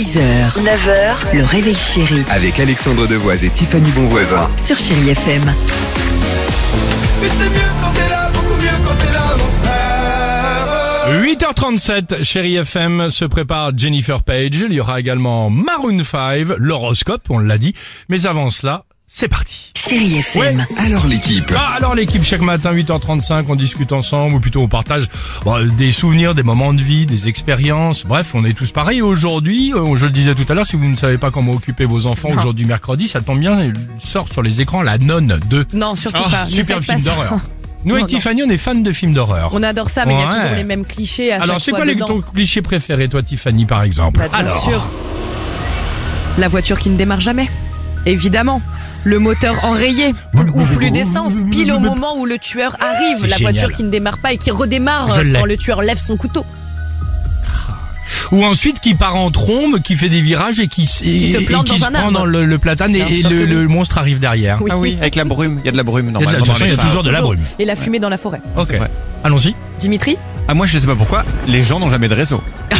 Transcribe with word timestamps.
6h, 0.00 0.56
9h, 0.62 1.36
le 1.36 1.44
réveil 1.44 1.74
chéri 1.74 2.24
Avec 2.30 2.58
Alexandre 2.58 3.06
Devoise 3.06 3.44
et 3.44 3.50
Tiffany 3.50 3.90
Bonvoisin. 3.90 4.48
sur 4.56 4.78
Chérie 4.78 5.10
FM. 5.10 5.42
Mais 7.20 7.28
c'est 7.28 7.50
mieux 7.50 7.70
quand 7.82 7.90
t'es 7.92 8.08
là, 8.08 8.30
beaucoup 8.32 8.54
mieux 8.54 8.70
quand 8.82 8.94
t'es 8.94 9.12
là, 9.12 9.36
mon 9.36 9.50
frère. 9.62 11.22
8h37, 11.22 12.24
chérie 12.24 12.56
FM 12.56 13.10
se 13.10 13.26
prépare 13.26 13.76
Jennifer 13.76 14.22
Page. 14.22 14.64
Il 14.66 14.72
y 14.72 14.80
aura 14.80 15.00
également 15.00 15.50
Maroon 15.50 16.02
5, 16.02 16.46
l'horoscope, 16.56 17.24
on 17.28 17.38
l'a 17.38 17.58
dit. 17.58 17.74
Mais 18.08 18.24
avant 18.24 18.48
cela, 18.48 18.84
c'est 19.12 19.26
parti. 19.28 19.72
Chérie 19.76 20.18
FM, 20.18 20.64
Alors 20.78 21.06
l'équipe. 21.08 21.52
Ah, 21.56 21.74
alors 21.76 21.94
l'équipe, 21.96 22.22
chaque 22.22 22.42
matin, 22.42 22.72
8h35, 22.72 23.44
on 23.48 23.56
discute 23.56 23.92
ensemble, 23.92 24.36
ou 24.36 24.40
plutôt 24.40 24.60
on 24.60 24.68
partage 24.68 25.08
bon, 25.44 25.66
des 25.76 25.90
souvenirs, 25.90 26.34
des 26.36 26.44
moments 26.44 26.72
de 26.72 26.80
vie, 26.80 27.06
des 27.06 27.26
expériences. 27.26 28.04
Bref, 28.06 28.34
on 28.34 28.44
est 28.44 28.52
tous 28.52 28.70
pareils. 28.70 29.02
Aujourd'hui, 29.02 29.74
euh, 29.74 29.96
je 29.96 30.04
le 30.06 30.12
disais 30.12 30.34
tout 30.36 30.44
à 30.48 30.54
l'heure, 30.54 30.66
si 30.66 30.76
vous 30.76 30.86
ne 30.86 30.94
savez 30.96 31.18
pas 31.18 31.32
comment 31.32 31.52
occuper 31.52 31.86
vos 31.86 32.06
enfants 32.06 32.28
aujourd'hui 32.30 32.64
mercredi, 32.64 33.08
ça 33.08 33.20
tombe 33.20 33.40
bien, 33.40 33.60
il 33.60 33.74
sort 33.98 34.28
sur 34.32 34.42
les 34.42 34.60
écrans 34.60 34.82
La 34.82 34.96
Nonne 34.96 35.40
2. 35.50 35.66
Non, 35.74 35.96
surtout 35.96 36.22
Ah, 36.24 36.30
pas. 36.30 36.46
Super 36.46 36.80
film 36.80 37.00
d'horreur. 37.02 37.32
Nous, 37.84 37.94
avec. 37.96 38.06
Tiffany, 38.06 38.42
on 38.44 38.48
est 38.48 38.58
fans 38.58 38.74
de 38.76 38.92
films 38.92 39.14
d'horreur. 39.14 39.50
On 39.54 39.62
adore 39.62 39.90
ça, 39.90 40.06
mais 40.06 40.14
il 40.14 40.20
y 40.20 40.22
a 40.22 40.32
toujours 40.34 40.54
les 40.54 40.64
mêmes 40.64 40.86
clichés 40.86 41.32
à 41.32 41.36
Alors, 41.42 41.54
chaque 41.54 41.60
c'est 41.62 41.70
quoi 41.72 41.84
dedans. 41.84 42.06
ton 42.06 42.20
cliché 42.20 42.62
préféré, 42.62 43.08
toi, 43.08 43.22
Tiffany, 43.22 43.64
par 43.66 43.82
exemple 43.82 44.20
Bah, 44.20 44.28
bien 44.28 44.38
Alors, 44.38 44.62
sûr. 44.64 44.88
La 46.38 46.46
voiture 46.48 46.78
qui 46.78 46.90
ne 46.90 46.96
démarre 46.96 47.20
jamais. 47.20 47.48
Évidemment. 48.06 48.62
Le 49.04 49.18
moteur 49.18 49.64
enrayé. 49.64 50.14
Ou 50.34 50.64
plus 50.76 50.90
d'essence. 50.90 51.42
Pile 51.50 51.72
au 51.72 51.80
moment 51.80 52.16
où 52.18 52.26
le 52.26 52.38
tueur 52.38 52.76
arrive. 52.80 53.22
La 53.22 53.36
génial. 53.36 53.54
voiture 53.54 53.72
qui 53.72 53.82
ne 53.82 53.90
démarre 53.90 54.18
pas 54.18 54.32
et 54.32 54.36
qui 54.36 54.50
redémarre 54.50 55.08
quand 55.08 55.44
le 55.44 55.56
tueur 55.56 55.82
lève 55.82 55.98
son 55.98 56.16
couteau. 56.16 56.44
Ou 58.32 58.44
ensuite 58.44 58.80
qui 58.80 58.94
part 58.94 59.16
en 59.16 59.30
trombe, 59.30 59.80
qui 59.80 59.96
fait 59.96 60.08
des 60.08 60.20
virages 60.20 60.60
et 60.60 60.68
qui, 60.68 60.86
se 60.86 61.02
plante 61.44 61.68
et 61.68 61.74
qui 61.74 61.80
dans 61.80 61.86
se 61.86 61.90
un 61.90 61.92
prend 61.92 62.02
arbre. 62.06 62.12
dans 62.12 62.24
le, 62.24 62.44
le 62.44 62.58
platane 62.58 62.94
et, 62.94 63.22
le, 63.22 63.66
monstre 63.68 63.98
arrive 63.98 64.18
derrière. 64.20 64.58
Oui. 64.60 64.70
Ah 64.72 64.78
oui, 64.78 64.96
avec 65.00 65.14
la 65.16 65.24
brume, 65.24 65.58
il 65.62 65.66
y 65.66 65.68
a 65.68 65.72
de 65.72 65.76
la 65.76 65.82
brume 65.82 66.08
Il 66.08 66.12
y 66.12 66.16
a 66.16 66.18
de 66.20 66.24
la- 66.24 66.32
normalement. 66.32 66.44
de 66.44 66.50
toute 66.50 66.58
façon, 66.58 66.72
il 66.72 66.76
y 66.76 66.80
a 66.80 66.82
toujours 66.84 67.02
de 67.02 67.10
la 67.10 67.20
brume. 67.20 67.40
Et 67.58 67.64
la 67.64 67.76
fumée 67.76 67.98
dans 67.98 68.08
la 68.08 68.18
forêt. 68.18 68.40
Ok. 68.56 68.74
Allons-y. 69.24 69.54
Dimitri 69.80 70.16
Ah 70.48 70.54
moi 70.54 70.66
je 70.66 70.78
sais 70.78 70.86
pas 70.86 70.96
pourquoi, 70.96 71.24
les 71.46 71.62
gens 71.62 71.78
n'ont 71.78 71.90
jamais 71.90 72.08
de 72.08 72.14
réseau. 72.14 72.42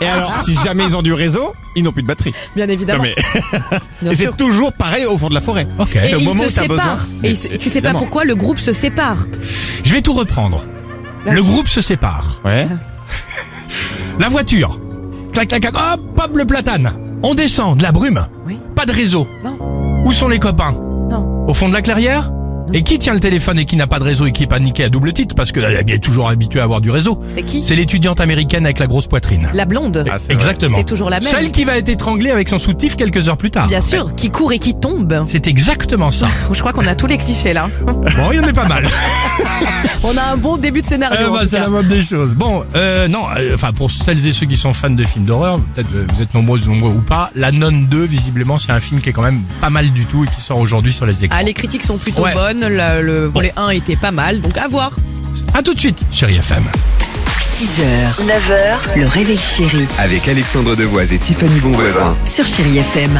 Et 0.00 0.06
alors, 0.06 0.32
si 0.42 0.54
jamais 0.64 0.84
ils 0.84 0.96
ont 0.96 1.02
du 1.02 1.12
réseau, 1.12 1.54
ils 1.76 1.82
n'ont 1.84 1.92
plus 1.92 2.02
de 2.02 2.08
batterie. 2.08 2.32
Bien 2.56 2.68
évidemment. 2.68 3.04
Non, 3.04 3.10
mais... 3.16 3.60
Bien 4.02 4.10
Et 4.12 4.14
sûr. 4.16 4.30
c'est 4.32 4.36
toujours 4.36 4.72
pareil 4.72 5.04
au 5.06 5.16
fond 5.18 5.28
de 5.28 5.34
la 5.34 5.40
forêt. 5.40 5.66
Ok. 5.78 5.96
Et 5.96 6.00
C'est 6.08 6.14
au 6.16 6.18
ils 6.20 6.24
moment 6.24 6.42
se 6.44 6.48
où 6.48 6.52
t'as 6.52 6.60
besoin. 6.62 6.76
séparent. 6.78 7.06
Et 7.22 7.30
ils 7.30 7.36
se- 7.36 7.48
Mais- 7.48 7.58
tu 7.58 7.64
sais 7.64 7.70
pas 7.80 7.88
évidemment. 7.88 7.98
pourquoi 8.00 8.24
le 8.24 8.34
groupe 8.34 8.58
se 8.58 8.72
sépare. 8.72 9.26
Je 9.84 9.92
vais 9.94 10.02
tout 10.02 10.12
reprendre. 10.14 10.62
Le 11.30 11.42
groupe 11.42 11.68
se 11.68 11.80
sépare. 11.80 12.40
Ouais. 12.44 12.66
La 14.18 14.28
voiture. 14.28 14.78
Clac, 15.32 15.48
clac, 15.48 15.60
clac. 15.62 15.74
Hop, 15.74 16.00
hop, 16.22 16.30
le 16.36 16.44
platane. 16.44 16.92
On 17.22 17.34
descend 17.34 17.78
de 17.78 17.82
la 17.82 17.92
brume. 17.92 18.26
Oui. 18.46 18.58
Pas 18.76 18.86
de 18.86 18.92
réseau. 18.92 19.26
Non. 19.42 19.58
Où 20.04 20.12
sont 20.12 20.28
les 20.28 20.38
copains? 20.38 20.72
Non. 21.10 21.44
Au 21.48 21.54
fond 21.54 21.68
de 21.68 21.74
la 21.74 21.82
clairière? 21.82 22.30
Et 22.72 22.82
qui 22.82 22.98
tient 22.98 23.14
le 23.14 23.20
téléphone 23.20 23.58
et 23.58 23.64
qui 23.66 23.76
n'a 23.76 23.86
pas 23.86 23.98
de 23.98 24.04
réseau 24.04 24.26
et 24.26 24.32
qui 24.32 24.42
est 24.42 24.46
paniqué 24.48 24.84
à 24.84 24.88
double 24.88 25.12
titre 25.12 25.34
parce 25.34 25.52
qu'elle 25.52 25.76
est 25.76 25.82
bien 25.84 25.98
toujours 25.98 26.28
habituée 26.28 26.60
à 26.60 26.64
avoir 26.64 26.80
du 26.80 26.90
réseau 26.90 27.20
C'est 27.26 27.42
qui? 27.42 27.62
C'est 27.62 27.76
l'étudiante 27.76 28.20
américaine 28.20 28.64
avec 28.64 28.78
la 28.78 28.86
grosse 28.86 29.06
poitrine. 29.06 29.48
La 29.52 29.64
blonde. 29.64 30.04
Ah. 30.10 30.16
Exactement. 30.28 30.74
C'est 30.74 30.84
toujours 30.84 31.10
la 31.10 31.20
même. 31.20 31.28
Celle 31.28 31.50
qui 31.50 31.64
va 31.64 31.76
être 31.76 31.88
étranglée 31.88 32.30
avec 32.30 32.48
son 32.48 32.58
soutif 32.58 32.96
quelques 32.96 33.28
heures 33.28 33.36
plus 33.36 33.50
tard. 33.50 33.68
Bien 33.68 33.80
sûr. 33.80 34.14
Qui 34.16 34.30
court 34.30 34.52
et 34.52 34.58
qui 34.58 34.74
tombe. 34.74 35.24
C'est 35.26 35.46
exactement 35.46 36.10
ça. 36.10 36.28
Je 36.52 36.58
crois 36.60 36.72
qu'on 36.72 36.86
a 36.86 36.94
tous 36.94 37.06
les 37.06 37.18
clichés 37.18 37.52
là. 37.52 37.68
Bon, 38.16 38.30
il 38.32 38.36
y 38.36 38.40
en 38.40 38.44
a 38.48 38.52
pas 38.52 38.66
mal. 38.68 38.84
On 40.06 40.16
a 40.18 40.32
un 40.32 40.36
bon 40.36 40.56
début 40.58 40.82
de 40.82 40.86
scénario. 40.86 41.28
Euh, 41.28 41.30
bah, 41.38 41.40
c'est 41.48 41.58
la 41.58 41.68
mode 41.68 41.88
des 41.88 42.02
choses. 42.02 42.34
Bon, 42.34 42.62
euh, 42.74 43.08
non, 43.08 43.22
euh, 43.36 43.52
enfin 43.54 43.72
pour 43.72 43.90
celles 43.90 44.24
et 44.26 44.32
ceux 44.34 44.44
qui 44.46 44.56
sont 44.56 44.72
fans 44.74 44.90
de 44.90 45.02
films 45.04 45.24
d'horreur, 45.24 45.56
peut-être 45.74 45.92
euh, 45.94 46.06
vous 46.14 46.22
êtes 46.22 46.34
nombreuses, 46.34 46.66
nombreux 46.68 46.90
ou 46.92 47.00
pas, 47.00 47.30
La 47.34 47.50
Nonne 47.50 47.86
2, 47.86 48.04
visiblement, 48.04 48.58
c'est 48.58 48.70
un 48.72 48.80
film 48.80 49.00
qui 49.00 49.08
est 49.08 49.12
quand 49.12 49.22
même 49.22 49.40
pas 49.62 49.70
mal 49.70 49.90
du 49.92 50.04
tout 50.04 50.24
et 50.24 50.26
qui 50.26 50.40
sort 50.42 50.58
aujourd'hui 50.58 50.92
sur 50.92 51.06
les 51.06 51.24
écrans. 51.24 51.38
Ah, 51.40 51.42
les 51.42 51.54
critiques 51.54 51.84
sont 51.84 51.96
plutôt 51.96 52.22
Ouais. 52.22 52.34
bonnes. 52.34 52.53
Le, 52.60 53.02
le 53.02 53.26
volet 53.26 53.52
1 53.56 53.70
était 53.70 53.96
pas 53.96 54.12
mal, 54.12 54.40
donc 54.40 54.56
à 54.56 54.68
voir. 54.68 54.92
À 55.54 55.62
tout 55.62 55.74
de 55.74 55.80
suite, 55.80 55.98
chérie 56.12 56.36
FM. 56.36 56.62
6h, 57.40 58.24
9h, 58.24 58.98
le 59.00 59.06
réveil 59.06 59.38
chéri 59.38 59.86
Avec 59.98 60.26
Alexandre 60.28 60.76
Devoise 60.76 61.12
et 61.12 61.18
Tiffany 61.18 61.58
Bonvoisin. 61.60 62.16
sur 62.24 62.46
Chérie 62.46 62.78
FM. 62.78 63.10